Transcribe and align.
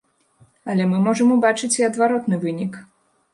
Але 0.73 0.87
мы 0.93 1.01
можам 1.07 1.33
убачыць 1.35 1.71
і 1.79 1.87
адвароты 1.89 2.41
вынік. 2.47 2.81